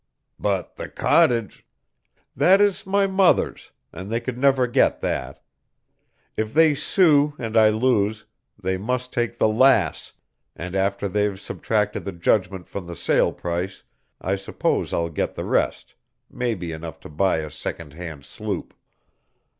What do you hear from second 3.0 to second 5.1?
mother's, and they could never get